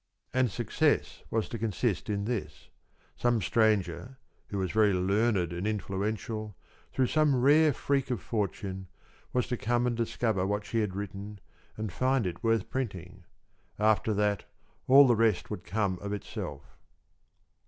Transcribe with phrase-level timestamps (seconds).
[0.33, 2.69] And success was to consist in this:
[3.15, 6.57] Some stranger who was very learned and influential,
[6.91, 8.87] through some rare freak of fortune,
[9.31, 11.39] was to come and discover what she had written
[11.77, 13.25] and find it worth printing.
[13.77, 14.45] After that,
[14.87, 16.63] all the rest would come of itself.